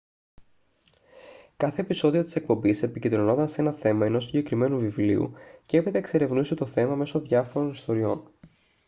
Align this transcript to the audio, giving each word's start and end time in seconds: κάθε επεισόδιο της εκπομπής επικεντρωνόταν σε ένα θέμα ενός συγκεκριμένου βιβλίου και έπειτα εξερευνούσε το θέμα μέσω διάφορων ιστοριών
κάθε 1.57 1.81
επεισόδιο 1.81 2.23
της 2.23 2.35
εκπομπής 2.35 2.83
επικεντρωνόταν 2.83 3.47
σε 3.47 3.61
ένα 3.61 3.71
θέμα 3.71 4.05
ενός 4.05 4.25
συγκεκριμένου 4.25 4.79
βιβλίου 4.79 5.33
και 5.65 5.77
έπειτα 5.77 5.97
εξερευνούσε 5.97 6.55
το 6.55 6.65
θέμα 6.65 6.95
μέσω 6.95 7.19
διάφορων 7.19 7.69
ιστοριών 7.69 8.31